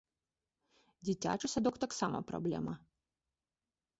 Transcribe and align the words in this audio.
Дзіцячы 1.09 1.47
садок 1.53 1.75
таксама 1.85 2.17
праблема. 2.31 2.73